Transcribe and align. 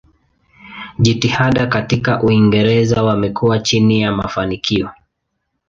Jitihada 0.99 1.67
katika 1.67 2.23
Uingereza 2.23 3.03
wamekuwa 3.03 3.59
chini 3.59 4.01
ya 4.01 4.11
mafanikio. 4.11 4.89